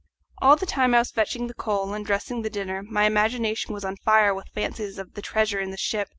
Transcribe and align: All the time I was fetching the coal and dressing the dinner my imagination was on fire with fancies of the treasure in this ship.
All 0.41 0.55
the 0.55 0.65
time 0.65 0.95
I 0.95 0.97
was 0.97 1.11
fetching 1.11 1.45
the 1.45 1.53
coal 1.53 1.93
and 1.93 2.03
dressing 2.03 2.41
the 2.41 2.49
dinner 2.49 2.81
my 2.81 3.03
imagination 3.03 3.75
was 3.75 3.85
on 3.85 3.97
fire 3.97 4.33
with 4.33 4.47
fancies 4.49 4.97
of 4.97 5.13
the 5.13 5.21
treasure 5.21 5.59
in 5.59 5.69
this 5.69 5.79
ship. 5.79 6.09